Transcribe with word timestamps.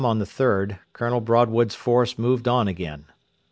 M. 0.01 0.05
on 0.05 0.17
the 0.17 0.25
3rd 0.25 0.79
Colonel 0.93 1.21
Broadwood's 1.21 1.75
force 1.75 2.17
moved 2.17 2.47
on 2.47 2.67
again. 2.67 3.05